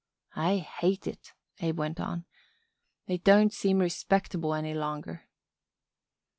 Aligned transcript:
"I 0.35 0.57
hate 0.57 1.05
it," 1.05 1.31
Abe 1.59 1.77
went 1.77 1.99
on. 1.99 2.25
"It 3.05 3.23
don't 3.23 3.53
seem 3.53 3.77
respectable 3.77 4.55
any 4.55 4.73
longer." 4.73 5.27